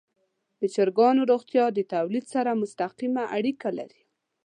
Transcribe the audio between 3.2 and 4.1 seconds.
اړیکه لري.